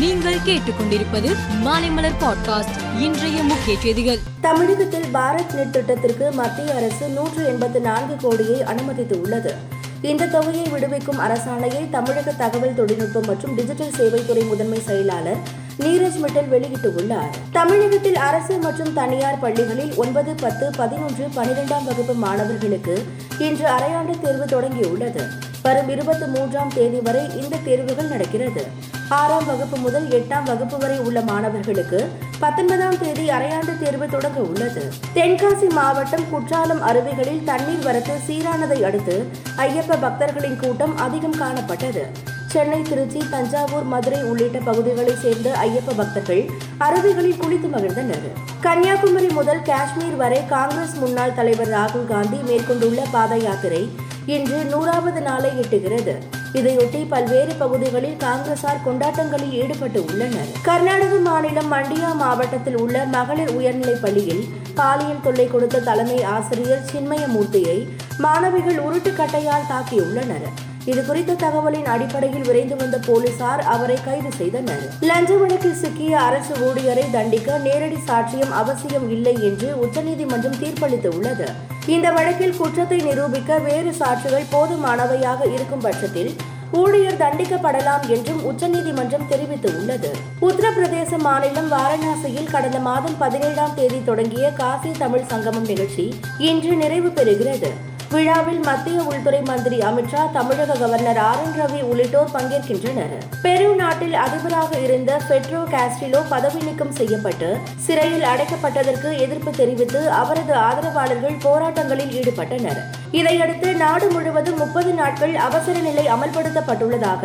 [0.00, 4.18] நீங்கள் கேட்டுக்கொண்டிருப்பது மாலைமலர் பாட்காஸ்ட் இன்றைய முக்கிய செய்திகள்.
[4.40, 9.54] தமிழகத்தில் பாரத் நெட் திட்டத்திற்கு மத்திய அரசு நூற்று எண்பத்து நான்கு கோடியை அனுமதித்துள்ளது.
[10.02, 15.36] இந்த தொகையை விடுவிக்கும் அரசாணையை தமிழக தகவல் தொழில்நுட்பம் மற்றும் டிஜிட்டல் சேவைத்துறை முதன்மை செயலாளர்
[15.80, 17.34] நீரஜ் மிட்டல் வெளியிட்டுள்ளார்.
[17.52, 23.06] தமிழகத்தில் அரசு மற்றும் தனியார் பள்ளிகளில் ஒன்பது பத்து பதினொன்று பனிரெண்டாம் வகுப்பு மாணவர்களுக்கு
[23.38, 25.22] இன்று அரையாண்டு தேர்வு தொடங்கியுள்ளது.
[25.62, 28.64] வரும் இருபத்தி மூன்றாம் தேதி வரை இந்த தேர்வுகள் நடக்கிறது.
[29.10, 34.92] ஆறாம் வகுப்பு முதல் எட்டாம் வகுப்பு வரை உள்ள மாணவர்களுக்கு பத்தொன்பதாம் தேதி அரையாண்டு தேர்வு தொடங்க உள்ளது.
[35.14, 39.26] தென்காசி மாவட்டம் குற்றாலம் அருவிகளில் தண்ணீர் வரத்து சீரானதை அடுத்து
[39.56, 42.04] ஐயப்ப பக்தர்களின் கூட்டம் அதிகம் காணப்பட்டது.
[42.46, 46.50] சென்னை திருச்சி தஞ்சாவூர் மதுரை உள்ளிட்ட பகுதிகளைச் சேர்ந்த ஐயப்ப பக்தர்கள்
[46.80, 48.28] அருவிகளில் குளித்து மகிழ்ந்தனர்.
[48.60, 53.90] கன்னியாகுமரி முதல் காஷ்மீர் வரை காங்கிரஸ் முன்னாள் தலைவர் ராகுல் காந்தி மேற்கொண்டுள்ள பாத யாத்திரை
[54.26, 56.14] இன்று நூறாவது நாளை எட்டுகிறது.
[56.52, 60.48] இதையொட்டி பல்வேறு பகுதிகளில் காங்கிரசார் கொண்டாட்டங்களில் ஈடுபட்டு உள்ளனர்.
[60.62, 68.78] கர்நாடக மாநிலம் மண்டியா மாவட்டத்தில் உள்ள மகளிர் உயர்நிலைப் பள்ளியில் பாலியல் தொல்லை கொடுத்த தலைமை ஆசிரியர் சின்மயமூர்த்தியை மாணவிகள்
[68.78, 70.48] உருட்டு கட்டையால் தாக்கியுள்ளனர்.
[70.84, 74.84] இது குறித்த தகவலின் அடிப்படையில் விரைந்து வந்த போலீசார் அவரை கைது செய்தனர்.
[75.00, 81.48] லஞ்ச வழக்கில் சிக்கிய அரசு ஊழியரை தண்டிக்க நேரடி சாட்சியம் அவசியம் இல்லை என்று உச்சநீதிமன்றம் தீர்ப்பளித்து உள்ளது
[81.86, 86.36] இந்த வழக்கில் குற்றத்தை நிரூபிக்க வேறு சாட்சிகள் போதுமானவையாக இருக்கும் பட்சத்தில்
[86.72, 90.10] ஊழியர் தண்டிக்கப்படலாம் என்றும் உச்சநீதிமன்றம் தெரிவித்துள்ளது.
[90.40, 97.70] உத்தரப்பிரதேச மாநிலம் வாரணாசியில் கடந்த மாதம் பதினேழாம் தேதி தொடங்கிய காசி தமிழ் சங்கமம் நிகழ்ச்சி இன்று நிறைவு பெறுகிறது.
[98.12, 103.14] விழாவில் மத்திய உள்துறை மந்திரி அமித்ஷா தமிழக கவர்னர் ஆர் என் ரவி உள்ளிட்டோர் பங்கேற்கின்றனர்.
[103.42, 107.50] பெரு நாட்டில் அதிபராக இருந்த பெட்ரோ காஸ்டிலோ பதவி நீக்கம் செய்யப்பட்டு
[107.86, 112.82] சிறையில் அடைக்கப்பட்டதற்கு எதிர்ப்பு தெரிவித்து அவரது ஆதரவாளர்கள் போராட்டங்களில் ஈடுபட்டனர்.
[113.18, 117.22] இதையடுத்து நாடு முழுவதும் முப்பது நாட்கள் அவசர நிலை அமல்படுத்தப்பட்டுள்ளதாக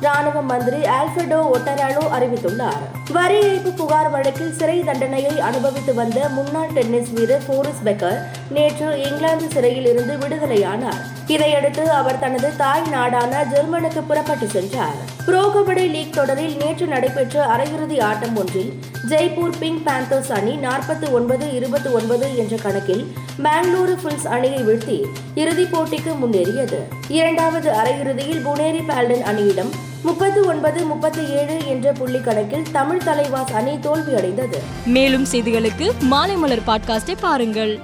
[0.00, 2.82] ராணுவ மந்திரி ஆல்ஃபிரடோ ஒட்டராலோ அறிவித்துள்ளார்.
[3.16, 8.18] வரி ஏய்ப்பு புகார் வழக்கில் சிறை தண்டனையை அனுபவித்து வந்த முன்னாள் டென்னிஸ் வீரர் போரிஸ் பெக்கர்
[8.50, 11.00] நேற்று இங்கிலாந்து சிறையில் இருந்து விடுதலையானார்.
[11.26, 14.98] இதையடுத்து அவர் தனது தாய் நாடான ஜெர்மனுக்கு புறப்பட்டு சென்றார்.
[15.26, 18.72] புரோ கபடி லீக் தொடரில் நேற்று நடைபெற்ற அரையிறுதி ஆட்டம் ஒன்றில்
[19.10, 23.04] ஜெய்ப்பூர் பிங்க் பேந்தர்ஸ் அணி நாற்பத்தி ஒன்பது இருபத்தி ஒன்பது என்ற கணக்கில்
[23.46, 24.98] பெங்களூரு புல்ஸ் அணியை வீழ்த்தி
[25.38, 26.78] இறுதிப் போட்டிக்கு முன்னேறியது.
[27.08, 29.70] இரண்டாவது அரையிறுதியில் புனேரி பால்டன் அணியிடம்
[30.02, 34.58] முப்பத்து ஒன்பது முப்பத்தி ஏழு என்ற புள்ளி கணக்கில் தமிழ் தலைவாஸ் அணி தோல்வியடைந்தது.
[34.86, 37.80] மேலும் செய்திகளுக்கு மாலைமலர் பாட்காஸ்டை பாருங்கள்.